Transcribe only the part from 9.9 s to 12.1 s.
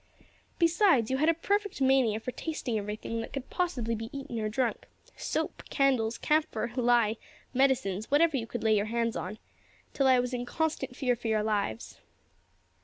till I was in constant fear for your lives."